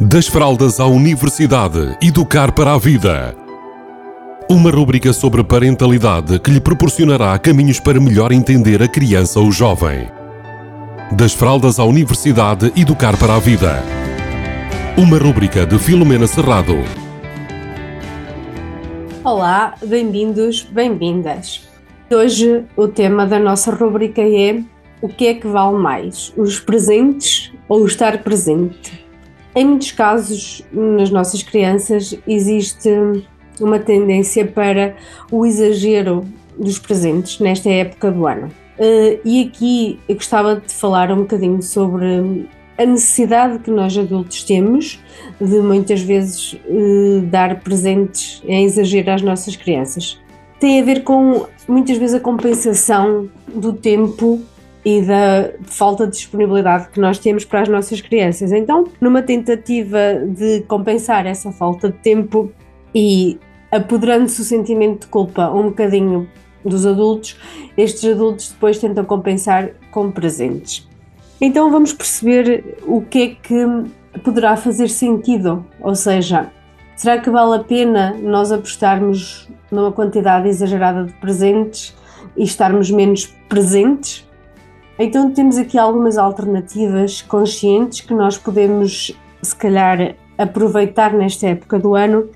Das 0.00 0.28
fraldas 0.28 0.78
à 0.78 0.86
universidade, 0.86 1.98
educar 2.00 2.52
para 2.52 2.72
a 2.72 2.78
vida. 2.78 3.34
Uma 4.48 4.70
rúbrica 4.70 5.12
sobre 5.12 5.42
parentalidade 5.42 6.38
que 6.38 6.52
lhe 6.52 6.60
proporcionará 6.60 7.36
caminhos 7.36 7.80
para 7.80 8.00
melhor 8.00 8.30
entender 8.30 8.80
a 8.80 8.86
criança 8.86 9.40
ou 9.40 9.50
jovem. 9.50 10.08
Das 11.10 11.32
fraldas 11.34 11.80
à 11.80 11.84
universidade, 11.84 12.72
educar 12.76 13.18
para 13.18 13.34
a 13.34 13.38
vida. 13.40 13.82
Uma 14.96 15.18
rúbrica 15.18 15.66
de 15.66 15.76
Filomena 15.80 16.28
Serrado. 16.28 16.76
Olá, 19.24 19.74
bem-vindos, 19.84 20.62
bem-vindas. 20.62 21.68
Hoje 22.08 22.64
o 22.76 22.86
tema 22.86 23.26
da 23.26 23.40
nossa 23.40 23.74
rúbrica 23.74 24.22
é 24.22 24.62
o 25.02 25.08
que 25.08 25.26
é 25.26 25.34
que 25.34 25.48
vale 25.48 25.76
mais, 25.76 26.32
os 26.36 26.60
presentes 26.60 27.52
ou 27.68 27.84
estar 27.84 28.22
presente? 28.22 29.07
Em 29.58 29.64
muitos 29.64 29.90
casos, 29.90 30.62
nas 30.72 31.10
nossas 31.10 31.42
crianças, 31.42 32.16
existe 32.28 32.88
uma 33.60 33.80
tendência 33.80 34.46
para 34.46 34.94
o 35.32 35.44
exagero 35.44 36.24
dos 36.56 36.78
presentes 36.78 37.40
nesta 37.40 37.68
época 37.68 38.12
do 38.12 38.24
ano. 38.24 38.52
Uh, 38.78 39.18
e 39.24 39.42
aqui 39.42 39.98
eu 40.08 40.14
gostava 40.14 40.62
de 40.64 40.72
falar 40.72 41.10
um 41.10 41.22
bocadinho 41.22 41.60
sobre 41.60 42.48
a 42.78 42.86
necessidade 42.86 43.58
que 43.58 43.70
nós 43.72 43.98
adultos 43.98 44.44
temos 44.44 45.02
de 45.40 45.58
muitas 45.58 46.02
vezes 46.02 46.52
uh, 46.52 47.20
dar 47.22 47.58
presentes 47.58 48.40
em 48.46 48.64
exagero 48.64 49.10
às 49.10 49.22
nossas 49.22 49.56
crianças. 49.56 50.20
Tem 50.60 50.80
a 50.80 50.84
ver 50.84 51.02
com 51.02 51.46
muitas 51.66 51.98
vezes 51.98 52.14
a 52.14 52.20
compensação 52.20 53.28
do 53.52 53.72
tempo 53.72 54.40
e 54.88 55.02
da 55.02 55.50
falta 55.64 56.06
de 56.06 56.12
disponibilidade 56.12 56.88
que 56.88 56.98
nós 56.98 57.18
temos 57.18 57.44
para 57.44 57.60
as 57.60 57.68
nossas 57.68 58.00
crianças. 58.00 58.52
Então, 58.52 58.84
numa 58.98 59.20
tentativa 59.20 59.98
de 60.26 60.62
compensar 60.62 61.26
essa 61.26 61.52
falta 61.52 61.90
de 61.90 61.98
tempo 61.98 62.50
e 62.94 63.38
apoderando-se 63.70 64.40
o 64.40 64.44
sentimento 64.44 65.02
de 65.02 65.08
culpa 65.08 65.50
um 65.50 65.64
bocadinho 65.64 66.26
dos 66.64 66.86
adultos, 66.86 67.38
estes 67.76 68.10
adultos 68.10 68.48
depois 68.48 68.78
tentam 68.78 69.04
compensar 69.04 69.72
com 69.90 70.10
presentes. 70.10 70.88
Então 71.38 71.70
vamos 71.70 71.92
perceber 71.92 72.78
o 72.86 73.02
que 73.02 73.22
é 73.22 73.28
que 73.28 74.20
poderá 74.24 74.56
fazer 74.56 74.88
sentido, 74.88 75.66
ou 75.82 75.94
seja, 75.94 76.50
será 76.96 77.18
que 77.18 77.28
vale 77.28 77.56
a 77.56 77.62
pena 77.62 78.16
nós 78.22 78.50
apostarmos 78.50 79.50
numa 79.70 79.92
quantidade 79.92 80.48
exagerada 80.48 81.04
de 81.04 81.12
presentes 81.12 81.94
e 82.34 82.42
estarmos 82.42 82.90
menos 82.90 83.26
presentes? 83.50 84.26
Então 84.98 85.30
temos 85.30 85.56
aqui 85.56 85.78
algumas 85.78 86.18
alternativas 86.18 87.22
conscientes 87.22 88.00
que 88.00 88.12
nós 88.12 88.36
podemos, 88.36 89.14
se 89.40 89.54
calhar, 89.54 90.16
aproveitar 90.36 91.12
nesta 91.12 91.48
época 91.48 91.78
do 91.78 91.94
ano, 91.94 92.28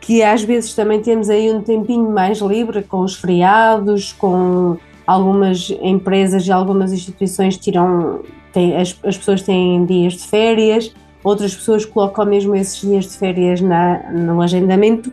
que 0.00 0.22
às 0.22 0.42
vezes 0.42 0.74
também 0.74 1.02
temos 1.02 1.28
aí 1.28 1.52
um 1.52 1.60
tempinho 1.60 2.10
mais 2.10 2.38
livre 2.38 2.82
com 2.82 3.00
os 3.00 3.14
feriados, 3.14 4.12
com 4.14 4.78
algumas 5.06 5.70
empresas 5.82 6.46
e 6.46 6.52
algumas 6.52 6.92
instituições 6.92 7.58
tiram, 7.58 8.20
têm, 8.52 8.74
as, 8.74 8.98
as 9.04 9.18
pessoas 9.18 9.42
têm 9.42 9.84
dias 9.84 10.14
de 10.14 10.26
férias, 10.26 10.94
outras 11.22 11.54
pessoas 11.54 11.84
colocam 11.84 12.24
mesmo 12.24 12.54
esses 12.56 12.80
dias 12.80 13.04
de 13.04 13.18
férias 13.18 13.60
na, 13.60 14.10
no 14.12 14.40
agendamento 14.40 15.12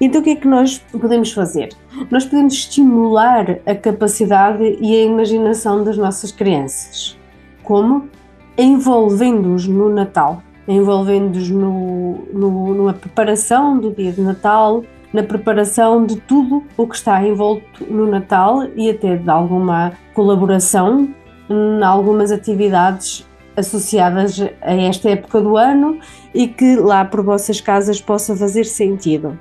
então, 0.00 0.22
o 0.22 0.24
que 0.24 0.30
é 0.30 0.36
que 0.36 0.48
nós 0.48 0.78
podemos 0.78 1.30
fazer? 1.32 1.70
Nós 2.10 2.24
podemos 2.24 2.54
estimular 2.54 3.58
a 3.66 3.74
capacidade 3.74 4.78
e 4.80 4.96
a 4.96 5.02
imaginação 5.02 5.84
das 5.84 5.98
nossas 5.98 6.32
crianças. 6.32 7.18
Como? 7.62 8.08
Envolvendo-os 8.56 9.68
no 9.68 9.90
Natal, 9.90 10.42
envolvendo-os 10.66 11.50
no, 11.50 12.24
no, 12.32 12.86
na 12.86 12.94
preparação 12.94 13.78
do 13.78 13.90
dia 13.90 14.10
de 14.10 14.22
Natal, 14.22 14.82
na 15.12 15.22
preparação 15.22 16.06
de 16.06 16.16
tudo 16.16 16.64
o 16.76 16.86
que 16.86 16.96
está 16.96 17.22
envolto 17.22 17.84
no 17.90 18.06
Natal 18.06 18.68
e 18.76 18.88
até 18.88 19.16
de 19.16 19.28
alguma 19.28 19.92
colaboração 20.14 21.08
em 21.50 21.82
algumas 21.82 22.30
atividades 22.30 23.26
associadas 23.56 24.40
a 24.62 24.72
esta 24.72 25.10
época 25.10 25.40
do 25.40 25.56
ano 25.56 25.98
e 26.32 26.46
que 26.46 26.76
lá 26.76 27.04
por 27.04 27.22
vossas 27.22 27.60
casas 27.60 28.00
possa 28.00 28.34
fazer 28.36 28.64
sentido. 28.64 29.38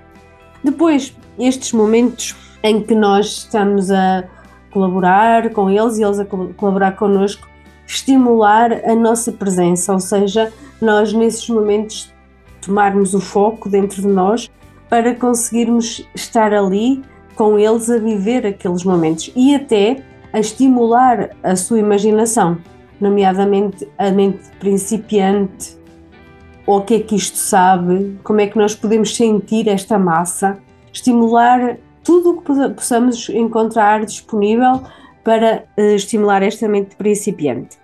Depois, 0.64 1.16
estes 1.38 1.72
momentos 1.72 2.36
em 2.64 2.82
que 2.82 2.94
nós 2.94 3.28
estamos 3.28 3.90
a 3.92 4.26
colaborar 4.72 5.50
com 5.52 5.70
eles 5.70 5.98
e 5.98 6.04
eles 6.04 6.20
a 6.20 6.26
colaborar 6.26 6.94
connosco, 6.94 7.48
estimular 7.88 8.72
a 8.86 8.96
nossa 8.96 9.32
presença, 9.32 9.94
ou 9.94 10.00
seja, 10.00 10.52
nós 10.82 11.12
nesses 11.14 11.50
momentos 11.50 12.14
tomarmos 12.62 13.14
o 13.14 13.20
foco 13.20 13.70
dentro 13.70 14.02
de 14.02 14.08
nós 14.08 14.50
para 14.90 15.16
conseguirmos 15.16 16.06
estar 16.14 16.54
ali 16.54 17.02
com 17.36 17.58
eles 17.58 17.90
a 17.90 17.98
viver 17.98 18.46
aqueles 18.46 18.84
momentos 18.84 19.32
e 19.36 19.56
até 19.56 20.04
a 20.34 20.40
estimular 20.40 21.30
a 21.42 21.56
sua 21.56 21.80
imaginação, 21.80 22.58
nomeadamente 23.00 23.88
a 23.98 24.12
mente 24.12 24.50
principiante 24.60 25.79
o 26.78 26.82
que 26.82 26.94
é 26.94 27.00
que 27.00 27.16
isto 27.16 27.38
sabe, 27.38 28.20
como 28.24 28.42
é 28.42 28.46
que 28.46 28.56
nós 28.56 28.76
podemos 28.76 29.16
sentir 29.16 29.68
esta 29.68 29.98
massa, 29.98 30.60
estimular 30.94 31.78
tudo 32.04 32.30
o 32.30 32.42
que 32.42 32.54
possamos 32.76 33.28
encontrar 33.30 34.06
disponível 34.06 34.84
para 35.24 35.64
uh, 35.76 35.82
estimular 35.96 36.44
esta 36.44 36.68
mente 36.68 36.96
principiante. 36.96 37.80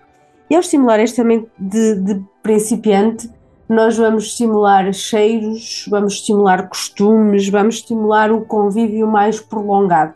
E 0.52 0.54
ao 0.54 0.62
estimular 0.62 1.00
esta 1.00 1.24
mente 1.24 1.50
de, 1.58 1.96
de 1.96 2.24
principiante, 2.44 3.28
nós 3.68 3.98
vamos 3.98 4.26
estimular 4.26 4.94
cheiros, 4.94 5.88
vamos 5.90 6.14
estimular 6.14 6.70
costumes, 6.70 7.50
vamos 7.50 7.78
estimular 7.78 8.32
o 8.32 8.42
convívio 8.42 9.08
mais 9.08 9.40
prolongado. 9.40 10.14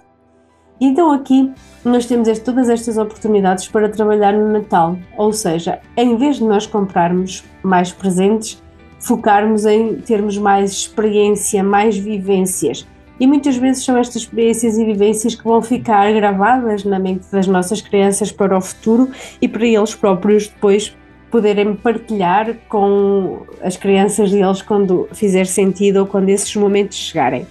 Então 0.80 1.12
aqui 1.12 1.52
nós 1.84 2.06
temos 2.06 2.28
este, 2.28 2.44
todas 2.44 2.70
estas 2.70 2.98
oportunidades 2.98 3.68
para 3.68 3.90
trabalhar 3.90 4.34
no 4.34 4.52
Natal, 4.52 4.98
ou 5.18 5.34
seja, 5.34 5.80
em 5.98 6.16
vez 6.16 6.38
de 6.38 6.44
nós 6.44 6.66
comprarmos 6.66 7.44
mais 7.62 7.92
presentes, 7.92 8.62
focarmos 9.00 9.66
em 9.66 9.96
termos 9.96 10.38
mais 10.38 10.72
experiência, 10.72 11.64
mais 11.64 11.98
vivências. 11.98 12.88
E 13.20 13.28
muitas 13.28 13.58
vezes 13.58 13.84
são 13.84 13.98
estas 13.98 14.22
experiências 14.22 14.78
e 14.78 14.86
vivências 14.86 15.36
que 15.36 15.44
vão 15.44 15.62
ficar 15.62 16.12
gravadas 16.14 16.86
na 16.86 16.98
mente 16.98 17.28
das 17.30 17.48
nossas 17.48 17.82
crianças 17.82 18.32
para 18.32 18.58
o 18.58 18.62
futuro 18.62 19.10
e 19.42 19.48
para 19.48 19.66
eles 19.66 19.94
próprios 19.94 20.48
depois 20.48 20.96
poderem 21.30 21.76
partilhar 21.76 22.56
com 22.70 23.42
as 23.62 23.76
crianças 23.76 24.32
deles 24.32 24.62
quando 24.62 25.10
fizer 25.12 25.46
sentido 25.46 25.98
ou 25.98 26.08
quando 26.08 26.30
esses 26.30 26.56
momentos 26.56 26.98
chegarem. 26.98 27.46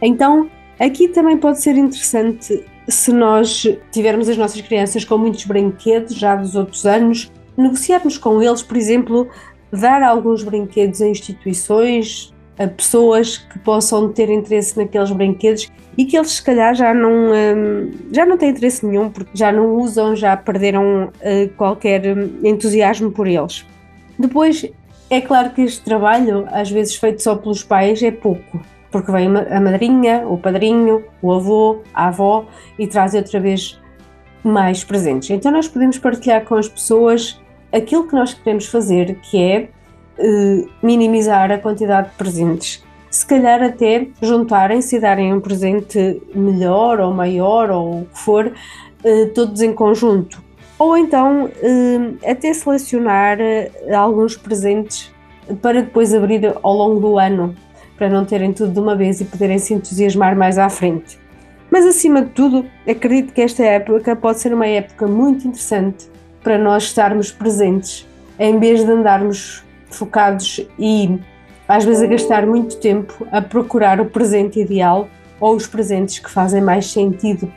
Então, 0.00 0.48
aqui 0.80 1.08
também 1.08 1.36
pode 1.36 1.60
ser 1.60 1.76
interessante 1.76 2.64
se 2.88 3.12
nós 3.12 3.66
tivermos 3.92 4.28
as 4.28 4.36
nossas 4.36 4.60
crianças 4.62 5.04
com 5.04 5.16
muitos 5.18 5.44
brinquedos 5.44 6.16
já 6.16 6.34
dos 6.34 6.56
outros 6.56 6.86
anos, 6.86 7.30
negociarmos 7.56 8.18
com 8.18 8.42
eles, 8.42 8.62
por 8.62 8.76
exemplo, 8.76 9.28
dar 9.70 10.02
alguns 10.02 10.42
brinquedos 10.42 11.00
a 11.00 11.06
instituições, 11.06 12.34
a 12.58 12.66
pessoas 12.66 13.38
que 13.38 13.58
possam 13.60 14.12
ter 14.12 14.28
interesse 14.28 14.76
naqueles 14.76 15.10
brinquedos 15.12 15.70
e 15.96 16.04
que 16.04 16.16
eles 16.16 16.32
se 16.32 16.42
calhar 16.42 16.74
já 16.74 16.92
não, 16.92 17.32
hum, 17.32 17.90
já 18.12 18.26
não 18.26 18.36
têm 18.36 18.50
interesse 18.50 18.84
nenhum, 18.84 19.08
porque 19.08 19.30
já 19.34 19.52
não 19.52 19.76
usam, 19.76 20.16
já 20.16 20.36
perderam 20.36 21.04
uh, 21.06 21.48
qualquer 21.56 22.16
hum, 22.16 22.40
entusiasmo 22.44 23.10
por 23.10 23.26
eles. 23.26 23.64
Depois, 24.18 24.66
é 25.08 25.20
claro 25.20 25.50
que 25.50 25.62
este 25.62 25.82
trabalho, 25.82 26.46
às 26.50 26.70
vezes 26.70 26.96
feito 26.96 27.22
só 27.22 27.34
pelos 27.34 27.62
pais, 27.62 28.02
é 28.02 28.10
pouco, 28.10 28.60
porque 28.90 29.12
vem 29.12 29.28
a 29.28 29.60
madrinha, 29.60 30.24
o 30.26 30.36
padrinho, 30.36 31.04
o 31.22 31.32
avô, 31.32 31.82
a 31.94 32.08
avó 32.08 32.46
e 32.78 32.86
traz 32.86 33.14
outra 33.14 33.38
vez 33.38 33.80
mais 34.42 34.82
presentes. 34.84 35.30
Então 35.30 35.52
nós 35.52 35.68
podemos 35.68 35.98
partilhar 35.98 36.44
com 36.44 36.54
as 36.54 36.68
pessoas 36.68 37.40
aquilo 37.72 38.06
que 38.06 38.14
nós 38.14 38.34
queremos 38.34 38.66
fazer, 38.66 39.16
que 39.22 39.42
é 39.42 39.68
uh, 40.18 40.68
minimizar 40.82 41.50
a 41.50 41.58
quantidade 41.58 42.10
de 42.10 42.16
presentes. 42.16 42.84
Se 43.10 43.26
calhar 43.26 43.62
até 43.62 44.08
juntarem-se 44.22 44.96
e 44.96 45.00
darem 45.00 45.34
um 45.34 45.40
presente 45.40 46.22
melhor 46.34 47.00
ou 47.00 47.12
maior 47.12 47.70
ou 47.70 48.02
o 48.02 48.06
que 48.06 48.18
for, 48.18 48.46
uh, 48.46 49.28
todos 49.34 49.60
em 49.62 49.72
conjunto. 49.72 50.42
Ou 50.78 50.96
então 50.96 51.44
uh, 51.44 52.18
até 52.26 52.52
selecionar 52.54 53.38
alguns 53.94 54.36
presentes 54.36 55.12
para 55.60 55.82
depois 55.82 56.14
abrir 56.14 56.54
ao 56.62 56.74
longo 56.74 57.00
do 57.00 57.18
ano, 57.18 57.54
para 58.00 58.08
não 58.08 58.24
terem 58.24 58.50
tudo 58.50 58.72
de 58.72 58.80
uma 58.80 58.96
vez 58.96 59.20
e 59.20 59.26
poderem 59.26 59.58
se 59.58 59.74
entusiasmar 59.74 60.34
mais 60.34 60.56
à 60.56 60.70
frente. 60.70 61.18
Mas 61.70 61.84
acima 61.84 62.22
de 62.22 62.30
tudo, 62.30 62.64
acredito 62.88 63.34
que 63.34 63.42
esta 63.42 63.62
época 63.62 64.16
pode 64.16 64.40
ser 64.40 64.54
uma 64.54 64.66
época 64.66 65.06
muito 65.06 65.46
interessante 65.46 66.08
para 66.42 66.56
nós 66.56 66.84
estarmos 66.84 67.30
presentes, 67.30 68.08
em 68.38 68.58
vez 68.58 68.82
de 68.82 68.90
andarmos 68.90 69.62
focados 69.90 70.66
e 70.78 71.20
às 71.68 71.84
vezes 71.84 72.02
a 72.02 72.06
gastar 72.06 72.46
muito 72.46 72.78
tempo 72.78 73.26
a 73.30 73.42
procurar 73.42 74.00
o 74.00 74.06
presente 74.06 74.58
ideal 74.58 75.06
ou 75.38 75.54
os 75.54 75.66
presentes 75.66 76.18
que 76.20 76.30
fazem 76.30 76.62
mais 76.62 76.90
sentido 76.90 77.52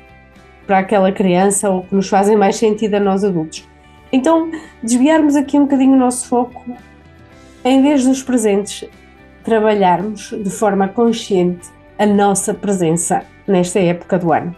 para 0.68 0.80
aquela 0.80 1.13
criança 1.13 1.69
ou 1.69 1.84
que 1.84 1.95
nos 1.95 2.10
fazem 2.10 2.36
mais 2.36 2.57
sentido 2.57 2.95
a 2.95 3.00
nós 3.00 3.24
adultos. 3.24 3.66
Então, 4.12 4.51
desviarmos 4.84 5.38
aqui 5.38 5.57
um 5.57 5.62
bocadinho 5.62 5.94
o 5.94 6.00
nosso 6.00 6.28
foco 6.28 6.66
em 7.63 7.81
vez 7.81 8.04
dos 8.04 8.22
presentes, 8.22 8.84
trabalharmos 9.44 10.31
de 10.31 10.50
forma 10.50 10.88
consciente 10.88 11.68
a 12.00 12.06
nossa 12.06 12.54
presença 12.54 13.24
nesta 13.48 13.80
época 13.80 14.18
do 14.18 14.34
ano. 14.34 14.56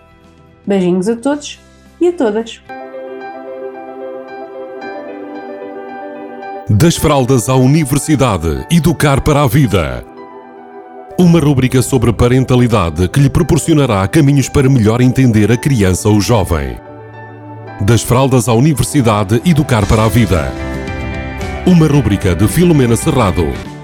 Beijinhos 0.65 1.07
a 1.07 1.15
todos 1.15 1.59
e 1.99 2.07
a 2.07 2.13
todas! 2.13 2.61
Das 6.69 6.95
fraldas 6.95 7.47
à 7.47 7.55
universidade, 7.55 8.65
educar 8.71 9.21
para 9.21 9.43
a 9.43 9.47
vida. 9.47 10.03
Uma 11.17 11.39
rúbrica 11.39 11.81
sobre 11.81 12.11
parentalidade 12.11 13.07
que 13.07 13.19
lhe 13.19 13.29
proporcionará 13.29 14.05
caminhos 14.07 14.49
para 14.49 14.67
melhor 14.67 14.99
entender 14.99 15.51
a 15.51 15.57
criança 15.57 16.09
ou 16.09 16.19
jovem. 16.19 16.77
Das 17.81 18.01
fraldas 18.01 18.49
à 18.49 18.53
universidade, 18.53 19.41
educar 19.45 19.85
para 19.85 20.05
a 20.05 20.07
vida. 20.09 20.51
Uma 21.65 21.87
rúbrica 21.87 22.35
de 22.35 22.47
Filomena 22.47 22.95
Serrado. 22.95 23.74